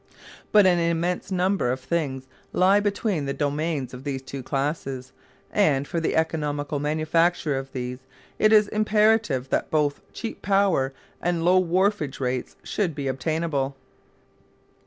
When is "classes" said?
4.41-5.11